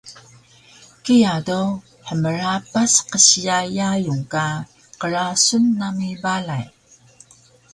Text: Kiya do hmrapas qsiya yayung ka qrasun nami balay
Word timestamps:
Kiya 1.03 1.35
do 1.47 1.61
hmrapas 2.07 2.93
qsiya 3.09 3.57
yayung 3.77 4.23
ka 4.33 4.45
qrasun 4.99 5.63
nami 5.79 6.09
balay 6.23 6.65